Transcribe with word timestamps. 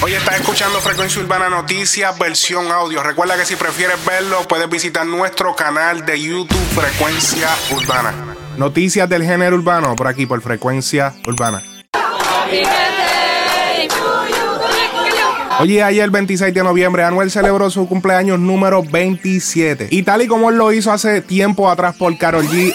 Hoy 0.00 0.12
estás 0.14 0.40
escuchando 0.40 0.78
Frecuencia 0.80 1.20
Urbana 1.20 1.48
Noticias, 1.48 2.16
versión 2.16 2.70
audio. 2.70 3.02
Recuerda 3.02 3.36
que 3.36 3.44
si 3.44 3.56
prefieres 3.56 3.96
verlo, 4.04 4.46
puedes 4.48 4.70
visitar 4.70 5.04
nuestro 5.04 5.56
canal 5.56 6.06
de 6.06 6.20
YouTube 6.20 6.56
Frecuencia 6.72 7.48
Urbana. 7.74 8.14
Noticias 8.56 9.08
del 9.08 9.24
género 9.24 9.56
urbano, 9.56 9.96
por 9.96 10.06
aquí, 10.06 10.24
por 10.24 10.40
Frecuencia 10.40 11.14
Urbana. 11.26 11.60
Oye, 15.60 15.82
ayer 15.82 16.08
26 16.08 16.54
de 16.54 16.62
noviembre, 16.62 17.02
Anuel 17.02 17.32
celebró 17.32 17.68
su 17.68 17.88
cumpleaños 17.88 18.38
número 18.38 18.84
27. 18.84 19.88
Y 19.90 20.04
tal 20.04 20.22
y 20.22 20.28
como 20.28 20.50
él 20.50 20.56
lo 20.56 20.72
hizo 20.72 20.92
hace 20.92 21.20
tiempo 21.22 21.68
atrás 21.68 21.96
por 21.96 22.16
Carol 22.16 22.46
G, 22.46 22.72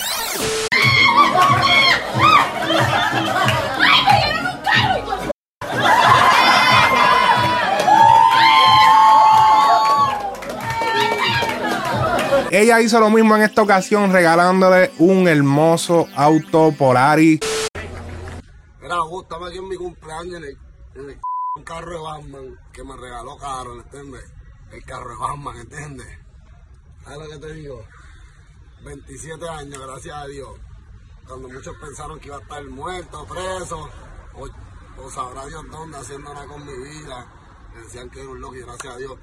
Ella 12.56 12.80
hizo 12.82 13.00
lo 13.00 13.10
mismo 13.10 13.36
en 13.36 13.42
esta 13.42 13.64
ocasión 13.64 14.14
regalándole 14.14 14.92
un 15.00 15.28
hermoso 15.28 16.08
auto 16.16 16.72
Polaris. 16.78 17.40
Mira, 18.80 18.98
estamos 19.22 19.50
aquí 19.50 19.58
en 19.58 19.68
mi 19.70 19.76
cumpleaños 19.76 20.36
en 20.36 21.10
el, 21.10 21.20
carro 21.66 21.90
de 21.90 21.98
Batman 21.98 22.60
que 22.72 22.84
me 22.84 22.96
regaló 22.96 23.38
Carol, 23.38 23.80
¿entiendes? 23.80 24.32
El 24.72 24.86
carro 24.86 25.10
de 25.10 25.16
Batman, 25.16 25.58
¿entiendes? 25.62 26.08
¿Sabes 27.04 27.28
lo 27.28 27.30
que 27.34 27.48
te 27.48 27.54
digo? 27.56 27.84
27 28.86 29.50
años, 29.50 29.88
gracias 29.88 30.16
a 30.16 30.28
Dios. 30.28 30.52
Cuando 31.28 31.50
muchos 31.50 31.76
pensaron 31.78 32.20
que 32.20 32.28
iba 32.28 32.38
a 32.38 32.42
estar 32.42 32.64
muerto, 32.66 33.26
preso, 33.26 33.90
o, 34.36 35.10
sabrá 35.10 35.48
Dios 35.48 35.64
dónde 35.72 35.98
haciendo 35.98 36.32
nada 36.32 36.46
con 36.46 36.64
mi 36.64 36.78
vida. 36.78 37.26
Decían 37.82 38.12
que 38.12 38.22
era 38.22 38.30
un 38.30 38.40
loco 38.40 38.58
y 38.58 38.62
gracias 38.62 38.94
a 38.94 38.98
Dios 38.98 39.18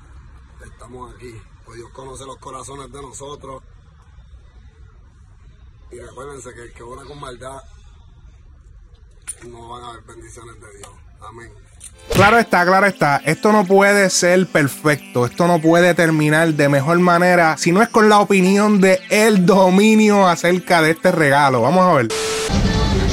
estamos 0.65 1.15
aquí. 1.15 1.41
Pues 1.71 1.79
Dios 1.79 1.93
conoce 1.93 2.27
los 2.27 2.37
corazones 2.39 2.91
de 2.91 3.01
nosotros. 3.01 3.63
Y 5.93 6.01
recuérdense 6.01 6.53
que 6.53 6.63
el 6.63 6.73
que 6.73 6.83
ora 6.83 7.05
con 7.05 7.21
maldad 7.21 7.63
no 9.47 9.69
van 9.69 9.85
a 9.85 9.91
haber 9.91 10.03
bendiciones 10.03 10.57
de 10.61 10.79
Dios. 10.79 10.91
Amén. 11.21 11.53
Claro 12.13 12.41
está, 12.41 12.67
claro 12.67 12.87
está. 12.89 13.19
Esto 13.19 13.53
no 13.53 13.65
puede 13.65 14.11
ser 14.11 14.49
perfecto. 14.49 15.27
Esto 15.27 15.47
no 15.47 15.61
puede 15.61 15.95
terminar 15.95 16.55
de 16.55 16.69
mejor 16.69 16.99
manera 16.99 17.57
si 17.57 17.71
no 17.71 17.83
es 17.83 17.89
con 17.89 18.09
la 18.09 18.19
opinión 18.19 18.81
de 18.81 19.01
el 19.09 19.47
dominio 19.47 20.27
acerca 20.27 20.83
de 20.83 20.91
este 20.91 21.13
regalo. 21.13 21.63
Vamos 21.63 21.87
a 21.87 21.95
ver. 21.95 22.09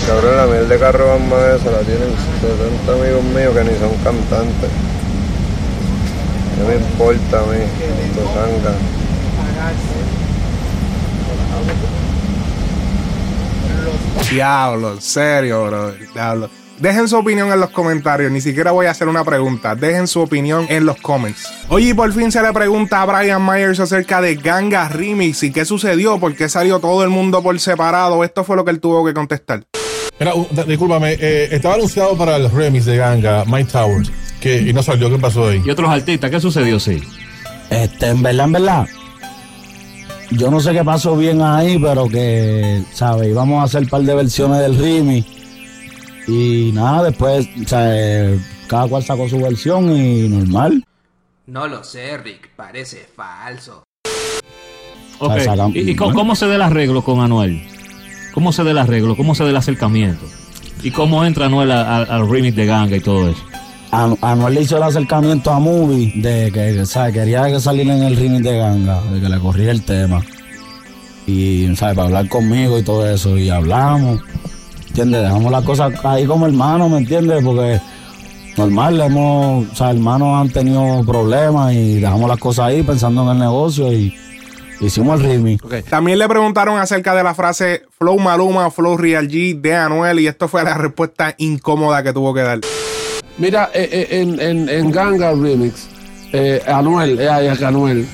Cabrón, 0.07 0.35
la 0.35 0.47
miel 0.47 0.67
de 0.67 0.79
carro 0.79 1.19
más 1.19 1.61
esa 1.61 1.69
la 1.69 1.81
tienen 1.81 2.09
70 2.41 2.91
amigos 2.91 3.23
míos 3.23 3.53
que 3.55 3.63
ni 3.65 3.77
son 3.77 3.95
cantantes. 4.03 4.71
No 6.57 6.67
me 6.67 6.75
importa 6.75 7.39
a 7.39 7.45
mí, 7.45 7.57
sanga. 8.33 8.75
Diablo, 14.31 14.93
en 14.93 15.01
serio, 15.01 15.65
bro. 15.67 15.91
Diablo. 16.13 16.49
Dejen 16.79 17.07
su 17.07 17.17
opinión 17.17 17.51
en 17.51 17.59
los 17.59 17.71
comentarios. 17.71 18.31
Ni 18.31 18.41
siquiera 18.41 18.71
voy 18.71 18.85
a 18.85 18.91
hacer 18.91 19.07
una 19.07 19.23
pregunta. 19.23 19.75
Dejen 19.75 20.07
su 20.07 20.21
opinión 20.21 20.67
en 20.69 20.85
los 20.85 20.97
comments. 20.97 21.51
Oye, 21.69 21.95
por 21.95 22.11
fin 22.13 22.31
se 22.31 22.41
le 22.41 22.53
pregunta 22.53 23.01
a 23.01 23.05
Brian 23.05 23.43
Myers 23.43 23.79
acerca 23.79 24.21
de 24.21 24.35
Ganga 24.35 24.87
Remix 24.87 25.41
y 25.43 25.51
qué 25.51 25.65
sucedió, 25.65 26.19
por 26.19 26.35
qué 26.35 26.49
salió 26.49 26.79
todo 26.79 27.03
el 27.03 27.09
mundo 27.09 27.41
por 27.41 27.59
separado. 27.59 28.23
Esto 28.23 28.43
fue 28.43 28.55
lo 28.55 28.65
que 28.65 28.71
él 28.71 28.79
tuvo 28.79 29.05
que 29.05 29.13
contestar. 29.13 29.63
Mira, 30.19 30.33
uh, 30.35 30.47
discúlpame, 30.67 31.13
eh, 31.19 31.49
estaba 31.51 31.75
anunciado 31.75 32.17
para 32.17 32.37
el 32.37 32.49
remix 32.49 32.85
de 32.85 32.97
Ganga, 32.97 33.45
Mike 33.45 33.71
Towers, 33.71 34.11
que 34.39 34.61
y 34.61 34.73
no 34.73 34.81
salió. 34.81 35.09
¿Qué 35.11 35.19
pasó 35.19 35.47
ahí? 35.49 35.61
Y 35.63 35.69
otros 35.69 35.89
artistas, 35.89 36.31
¿qué 36.31 36.39
sucedió? 36.39 36.79
Sí. 36.79 37.01
Este, 37.69 38.07
en 38.07 38.23
verdad, 38.23 38.45
en 38.45 38.51
verdad. 38.53 38.87
Yo 40.31 40.49
no 40.51 40.59
sé 40.59 40.73
qué 40.73 40.83
pasó 40.83 41.15
bien 41.15 41.41
ahí, 41.41 41.77
pero 41.79 42.07
que, 42.09 42.83
¿sabes? 42.93 43.29
Íbamos 43.29 43.61
a 43.61 43.63
hacer 43.65 43.83
un 43.83 43.89
par 43.89 44.01
de 44.01 44.13
versiones 44.15 44.59
del 44.59 44.77
remix. 44.77 45.27
Y 46.27 46.71
nada, 46.73 47.03
después, 47.03 47.47
eh, 47.71 48.37
cada 48.67 48.87
cual 48.87 49.03
sacó 49.03 49.29
su 49.29 49.39
versión 49.39 49.89
y 49.95 50.27
normal. 50.27 50.83
No 51.45 51.67
lo 51.67 51.81
sé, 51.83 52.17
Rick, 52.17 52.49
parece 52.57 53.07
falso. 53.15 53.83
Sacan- 55.19 55.71
¿Y, 55.73 55.91
y 55.91 55.95
cómo, 55.95 56.13
cómo 56.13 56.35
se 56.35 56.45
da 56.47 56.55
el 56.55 56.61
arreglo 56.61 57.01
con 57.03 57.21
Anuel? 57.21 57.65
¿Cómo 58.37 58.51
se 58.51 58.63
da 58.63 58.69
el 58.69 58.77
arreglo? 58.77 59.17
¿Cómo 59.17 59.33
se 59.33 59.43
da 59.43 59.49
el 59.49 59.55
acercamiento? 59.57 60.23
¿Y 60.83 60.91
cómo 60.91 61.25
entra 61.25 61.47
Anuel 61.47 61.71
al 61.71 62.29
remix 62.29 62.55
de 62.55 62.67
Ganga 62.67 62.95
y 62.95 62.99
todo 62.99 63.29
eso? 63.29 63.39
Anu- 63.91 64.19
Anuel 64.21 64.59
hizo 64.59 64.77
el 64.77 64.83
acercamiento 64.83 65.49
a 65.49 65.57
Movie 65.59 66.13
de 66.21 66.51
que, 66.51 66.83
quería 67.11 67.47
que 67.47 67.59
saliera 67.59 67.97
en 67.97 68.03
el 68.03 68.15
remix 68.15 68.43
de 68.43 68.57
Ganga, 68.59 69.01
de 69.11 69.21
que 69.21 69.27
le 69.27 69.39
corría 69.39 69.71
el 69.71 69.81
tema. 69.81 70.21
Y, 71.25 71.65
¿sabes? 71.75 71.95
Para 71.95 72.03
hablar 72.09 72.29
conmigo 72.29 72.77
y 72.77 72.83
todo 72.83 73.09
eso. 73.09 73.35
Y 73.39 73.49
hablamos. 73.49 74.21
¿Entiendes? 74.89 75.23
Dejamos 75.23 75.51
las 75.51 75.63
cosas 75.63 75.93
ahí 76.05 76.27
como 76.27 76.45
hermanos, 76.45 76.91
¿me 76.91 76.99
entiendes? 76.99 77.43
Porque 77.43 77.81
normal, 78.55 79.01
hemos, 79.01 79.65
o 79.67 79.75
sea, 79.75 79.89
hermanos 79.89 80.39
han 80.39 80.49
tenido 80.49 81.03
problemas 81.07 81.73
y 81.73 81.95
dejamos 81.95 82.29
las 82.29 82.37
cosas 82.37 82.67
ahí 82.67 82.83
pensando 82.83 83.23
en 83.23 83.29
el 83.29 83.39
negocio 83.39 83.91
y 83.91 84.13
hicimos 84.79 85.21
el 85.21 85.27
remix. 85.27 85.63
También 85.89 86.19
le 86.19 86.27
preguntaron 86.27 86.77
acerca 86.79 87.13
de 87.15 87.23
la 87.23 87.33
frase 87.33 87.83
Flow 87.97 88.19
Maluma, 88.19 88.69
Flow 88.71 88.97
Real 88.97 89.27
G 89.27 89.59
de 89.59 89.75
Anuel 89.75 90.19
y 90.19 90.27
esto 90.27 90.47
fue 90.47 90.63
la 90.63 90.75
respuesta 90.75 91.33
incómoda 91.37 92.03
que 92.03 92.13
tuvo 92.13 92.33
que 92.33 92.41
dar. 92.41 92.59
Mira, 93.37 93.69
eh, 93.73 93.87
eh, 93.91 94.07
en, 94.21 94.39
en, 94.39 94.67
en 94.69 94.91
Ganga 94.91 95.31
Remix, 95.31 95.87
eh, 96.33 96.61
Anuel, 96.67 97.19
eh, 97.19 97.29
ay, 97.29 97.47
Anuel, 97.63 98.05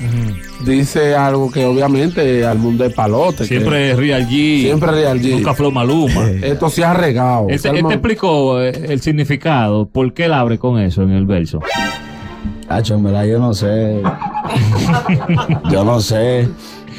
dice 0.66 1.16
algo 1.16 1.50
que 1.50 1.66
obviamente 1.66 2.46
al 2.46 2.59
mundo 2.59 2.85
es 2.85 2.94
palote. 2.94 3.40
que 3.40 3.45
Siempre 3.45 3.95
Real 3.95 4.28
G. 4.28 4.62
Siempre 4.63 4.91
Real 4.91 5.19
G. 5.19 5.31
Nunca 5.31 5.53
Flow 5.53 5.72
Maluma. 5.72 6.30
Esto 6.41 6.69
se 6.69 6.84
ha 6.84 6.94
regado. 6.94 7.47
Él, 7.50 7.59
él 7.63 7.85
te 7.88 7.94
explicó 7.94 8.59
el 8.59 9.01
significado, 9.01 9.88
por 9.88 10.13
qué 10.13 10.25
él 10.25 10.34
abre 10.34 10.57
con 10.59 10.80
eso 10.80 11.03
en 11.03 11.12
el 11.12 11.25
verso. 11.25 11.59
Hacho, 12.69 12.95
en 12.95 13.03
verdad, 13.03 13.25
yo 13.25 13.40
no 13.40 13.53
sé. 13.53 14.01
Yo 15.69 15.83
no 15.83 15.99
sé. 15.99 16.47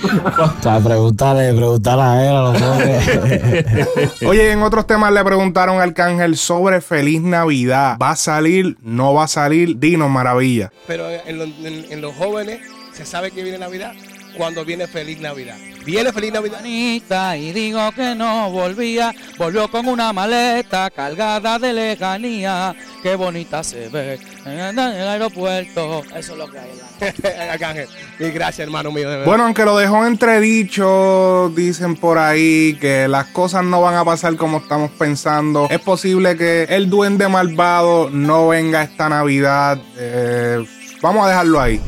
O 0.05 0.63
sea, 0.63 0.81
pregúntale, 0.81 1.55
pregúntale 1.55 2.03
a 2.03 2.23
él 2.25 2.37
a 2.37 2.43
los. 2.43 4.23
Oye, 4.27 4.53
en 4.53 4.63
otros 4.63 4.87
temas 4.87 5.13
le 5.13 5.25
preguntaron 5.25 5.77
al 5.77 5.91
Arcángel 5.91 6.37
sobre 6.37 6.81
Feliz 6.81 7.23
Navidad. 7.23 7.97
¿Va 8.01 8.11
a 8.11 8.17
salir? 8.17 8.77
¿No 8.83 9.15
va 9.15 9.25
a 9.25 9.29
salir? 9.29 9.79
Dinos, 9.79 10.11
maravilla. 10.11 10.71
pero 10.87 11.09
en, 11.09 11.39
lo- 11.39 11.45
en- 11.45 11.87
en 11.91 12.01
los 12.01 12.15
jóvenes 12.17 12.61
se 12.93 13.07
sabe 13.07 13.31
que 13.31 13.43
viene 13.43 13.59
Navidad 13.59 13.93
cuando 14.37 14.65
viene 14.65 14.87
Feliz 14.89 15.21
Navidad. 15.21 15.57
Viene 15.87 16.13
Feliz 16.13 16.33
Navidad. 16.33 16.61
Y 16.65 17.53
digo 17.53 17.91
que 17.93 18.15
no 18.15 18.51
volvía, 18.51 19.15
volvió 19.39 19.69
con 19.71 19.87
una 19.89 20.13
maleta 20.13 20.91
cargada 20.91 21.59
de 21.59 21.73
lejanía, 21.73 22.75
qué 23.05 23.17
bonita 23.17 23.63
se 23.63 23.91
ve 23.91 24.19
en 24.47 24.79
el 24.79 25.09
aeropuerto, 25.09 26.03
eso 26.17 26.33
es 26.33 26.39
lo 26.39 26.51
que 26.51 26.59
hay. 26.59 26.71
en 27.01 27.61
la-. 27.61 27.87
Y 28.19 28.31
gracias, 28.31 28.61
hermano 28.61 28.91
mío. 28.91 29.11
de. 29.11 29.25
Bueno, 29.27 29.45
aunque 29.45 29.67
lo 29.67 29.77
dejó 29.77 30.07
entredicho, 30.07 31.53
dicen 31.55 31.97
por 31.97 32.17
ahí 32.17 32.79
que 32.81 33.07
las 33.07 33.27
cosas 33.27 33.63
no 33.63 33.83
van 33.83 33.97
a 33.97 34.07
pasar 34.07 34.37
como 34.37 34.57
estamos 34.57 34.91
pensando. 34.93 35.69
Es 35.71 35.81
posible 35.81 36.39
que 36.39 36.63
el 36.71 36.89
duende 36.89 37.29
malvado 37.29 38.09
no 38.09 38.49
venga 38.49 38.83
esta 38.83 39.11
Navidad. 39.11 39.79
Eh, 39.99 40.65
vamos 41.03 41.27
a 41.27 41.29
dejarlo 41.29 41.61
ahí. 41.61 41.83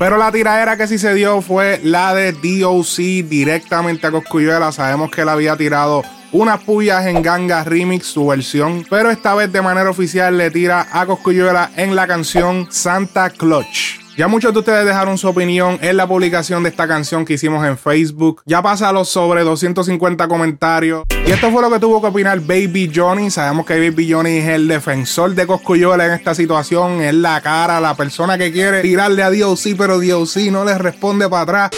Pero 0.00 0.16
la 0.16 0.32
tiradera 0.32 0.76
que 0.76 0.88
sí 0.88 0.98
se 0.98 1.14
dio 1.14 1.42
fue 1.42 1.80
la 1.84 2.12
de 2.12 2.32
DOC 2.32 3.28
directamente 3.28 4.08
a 4.08 4.10
Coscuyuela. 4.10 4.72
Sabemos 4.72 5.12
que 5.12 5.20
él 5.20 5.28
había 5.28 5.56
tirado 5.56 6.02
unas 6.32 6.62
pullas 6.62 7.06
en 7.06 7.22
Ganga 7.22 7.64
Remix, 7.64 8.06
su 8.06 8.26
versión. 8.26 8.84
Pero 8.88 9.10
esta 9.10 9.34
vez 9.34 9.52
de 9.52 9.62
manera 9.62 9.90
oficial 9.90 10.36
le 10.36 10.50
tira 10.50 10.88
a 10.92 11.06
Coscuyuela 11.06 11.70
en 11.76 11.94
la 11.94 12.06
canción 12.06 12.68
Santa 12.70 13.30
Clutch. 13.30 14.06
Ya 14.16 14.28
muchos 14.28 14.54
de 14.54 14.60
ustedes 14.60 14.86
dejaron 14.86 15.18
su 15.18 15.28
opinión 15.28 15.78
en 15.82 15.94
la 15.98 16.08
publicación 16.08 16.62
de 16.62 16.70
esta 16.70 16.88
canción 16.88 17.26
que 17.26 17.34
hicimos 17.34 17.66
en 17.66 17.76
Facebook. 17.76 18.40
Ya 18.46 18.62
pasa 18.62 18.90
los 18.90 19.10
sobre 19.10 19.42
250 19.42 20.26
comentarios. 20.26 21.02
Y 21.26 21.32
esto 21.32 21.50
fue 21.50 21.60
lo 21.60 21.70
que 21.70 21.78
tuvo 21.78 22.00
que 22.00 22.06
opinar 22.06 22.40
Baby 22.40 22.90
Johnny. 22.94 23.30
Sabemos 23.30 23.66
que 23.66 23.78
Baby 23.78 24.10
Johnny 24.10 24.38
es 24.38 24.48
el 24.48 24.68
defensor 24.68 25.34
de 25.34 25.46
Coscuyola 25.46 26.06
en 26.06 26.12
esta 26.12 26.34
situación. 26.34 27.02
Es 27.02 27.12
la 27.12 27.42
cara, 27.42 27.78
la 27.78 27.94
persona 27.94 28.38
que 28.38 28.50
quiere 28.50 28.80
tirarle 28.80 29.22
a 29.22 29.30
DOC, 29.30 29.76
pero 29.76 30.00
DOC 30.00 30.36
no 30.50 30.64
le 30.64 30.78
responde 30.78 31.28
para 31.28 31.42
atrás. 31.42 31.70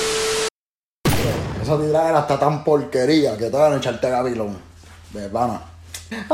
Esa 1.68 1.76
tiradera 1.76 2.20
está 2.20 2.38
tan 2.38 2.64
porquería 2.64 3.36
que 3.36 3.50
te 3.50 3.56
van 3.58 3.74
a 3.74 3.76
echarte 3.76 4.08
gavilón. 4.08 4.56
De 5.10 5.28
pana. 5.28 5.60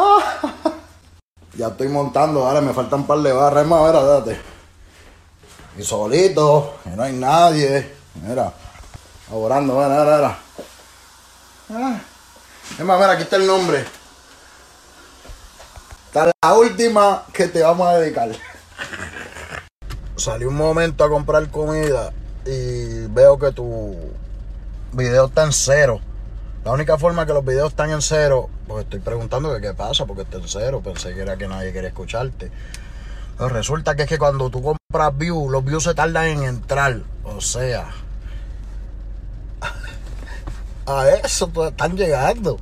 ya 1.54 1.66
estoy 1.66 1.88
montando, 1.88 2.46
ahora 2.46 2.60
me 2.60 2.72
faltan 2.72 3.00
un 3.00 3.06
par 3.08 3.19
de 3.19 3.32
barras 3.32 3.66
más, 3.66 3.81
mira, 3.84 4.00
date. 4.04 4.40
Y 5.76 5.82
solito, 5.82 6.76
que 6.84 6.90
no 6.90 7.02
hay 7.02 7.14
nadie. 7.14 7.96
Mira, 8.22 8.52
laborando, 9.28 9.75
mira, 9.75 9.88
mira, 9.88 10.16
mira. 10.16 10.38
Ah. 11.70 12.00
Es 12.78 12.84
más, 12.84 13.00
mira, 13.00 13.12
aquí 13.14 13.25
está 13.25 13.34
el 13.34 13.48
nombre. 13.48 13.84
Esta 16.06 16.28
es 16.28 16.32
la 16.40 16.54
última 16.54 17.25
que 17.32 17.48
te 17.48 17.60
vamos 17.60 17.88
a 17.88 17.98
dedicar. 17.98 18.28
salí 20.16 20.44
un 20.44 20.54
momento 20.54 21.02
a 21.02 21.10
comprar 21.10 21.50
comida 21.50 22.12
y 22.46 23.08
veo 23.08 23.36
que 23.36 23.50
tu 23.50 24.13
video 24.94 25.26
está 25.26 25.44
en 25.44 25.52
cero. 25.52 26.00
La 26.64 26.73
única 26.73 26.96
forma 26.96 27.26
que 27.26 27.35
los 27.35 27.44
videos 27.44 27.70
están 27.70 27.91
en 27.91 28.00
cero, 28.00 28.49
pues 28.67 28.85
estoy 28.85 29.00
preguntando 29.00 29.55
que 29.55 29.61
qué 29.61 29.75
pasa 29.75 30.06
porque 30.06 30.23
está 30.23 30.38
en 30.38 30.49
cero. 30.49 30.81
Pensé 30.82 31.14
que 31.14 31.20
era 31.20 31.37
que 31.37 31.46
nadie 31.46 31.73
quería 31.73 31.88
escucharte. 31.88 32.50
Pero 33.37 33.49
resulta 33.50 33.94
que 33.96 34.05
es 34.05 34.08
que 34.08 34.19
cuando 34.19 34.49
tú 34.49 34.62
compras 34.62 35.19
views, 35.19 35.50
los 35.50 35.64
views 35.64 35.85
se 35.85 35.94
tardan 35.94 36.26
en 36.26 36.43
entrar. 36.44 37.00
O 37.25 37.41
sea, 37.41 37.91
a 40.87 41.08
eso 41.08 41.50
están 41.67 41.96
llegando. 41.96 42.58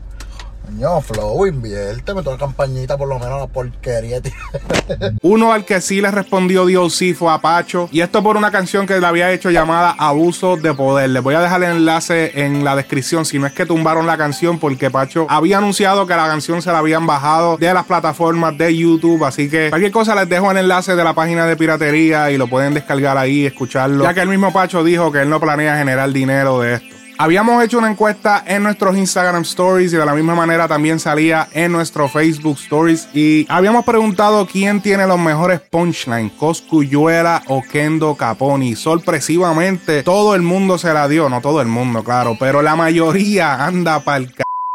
Coño, 0.65 1.01
Flow, 1.01 1.47
inviérteme 1.47 2.23
toda 2.23 2.39
campañita, 2.39 2.97
por 2.97 3.09
lo 3.09 3.19
menos 3.19 3.41
la 3.41 3.47
porquería. 3.47 4.21
tío. 4.21 4.33
Uno 5.23 5.53
al 5.53 5.65
que 5.65 5.81
sí 5.81 6.01
le 6.01 6.11
respondió 6.11 6.67
Dios 6.67 6.95
sí 6.95 7.15
fue 7.15 7.33
a 7.33 7.39
Pacho. 7.39 7.89
Y 7.91 8.01
esto 8.01 8.23
por 8.23 8.37
una 8.37 8.51
canción 8.51 8.87
que 8.87 8.99
le 8.99 9.07
había 9.07 9.33
hecho 9.33 9.51
llamada 9.51 9.91
Abuso 9.99 10.57
de 10.57 10.73
Poder. 10.75 11.11
Les 11.11 11.23
voy 11.23 11.35
a 11.35 11.41
dejar 11.41 11.63
el 11.65 11.77
enlace 11.77 12.45
en 12.45 12.65
la 12.65 12.77
descripción. 12.77 13.25
Si 13.25 13.39
no 13.39 13.47
es 13.47 13.53
que 13.53 13.67
tumbaron 13.67 14.07
la 14.07 14.17
canción, 14.17 14.59
porque 14.59 14.91
Pacho 14.91 15.27
había 15.29 15.59
anunciado 15.59 16.07
que 16.07 16.15
la 16.15 16.27
canción 16.27 16.63
se 16.63 16.71
la 16.71 16.79
habían 16.79 17.07
bajado 17.07 17.57
de 17.57 17.73
las 17.75 17.85
plataformas 17.85 18.57
de 18.57 18.77
YouTube. 18.77 19.25
Así 19.25 19.49
que 19.49 19.71
cualquier 19.71 19.93
cosa 19.93 20.15
les 20.15 20.29
dejo 20.29 20.51
el 20.51 20.59
enlace 20.59 20.95
de 20.95 21.05
la 21.05 21.15
página 21.15 21.47
de 21.47 21.57
piratería 21.57 22.31
y 22.31 22.39
lo 22.39 22.47
pueden 22.47 22.75
descargar 22.75 23.19
ahí 23.19 23.41
y 23.41 23.47
escucharlo. 23.47 24.05
Ya 24.05 24.15
que 24.15 24.21
el 24.21 24.29
mismo 24.29 24.53
Pacho 24.53 24.85
dijo 24.85 25.11
que 25.11 25.23
él 25.23 25.31
no 25.31 25.41
planea 25.41 25.77
generar 25.77 26.13
dinero 26.13 26.61
de 26.61 26.75
esto. 26.75 26.92
Habíamos 27.19 27.63
hecho 27.63 27.79
una 27.79 27.91
encuesta 27.91 28.43
en 28.47 28.63
nuestros 28.63 28.97
Instagram 28.97 29.43
Stories 29.43 29.93
y 29.93 29.97
de 29.97 30.05
la 30.05 30.15
misma 30.15 30.35
manera 30.35 30.67
también 30.67 30.99
salía 30.99 31.49
en 31.53 31.71
nuestro 31.71 32.09
Facebook 32.09 32.59
Stories. 32.59 33.09
Y 33.15 33.47
habíamos 33.49 33.85
preguntado 33.85 34.47
quién 34.47 34.81
tiene 34.81 35.07
los 35.07 35.19
mejores 35.19 35.61
punchlines, 35.61 36.33
Coscuyuela 36.33 37.43
o 37.47 37.63
Kendo 37.63 38.15
Caponi. 38.17 38.75
Sorpresivamente, 38.75 40.03
todo 40.03 40.35
el 40.35 40.43
mundo 40.43 40.79
se 40.79 40.93
la 40.93 41.07
dio, 41.09 41.29
no 41.29 41.41
todo 41.41 41.61
el 41.61 41.69
mundo, 41.69 42.03
claro, 42.03 42.37
pero 42.39 42.63
la 42.63 42.77
mayoría 42.77 43.65
anda 43.65 44.01
para 44.01 44.19
el 44.19 44.33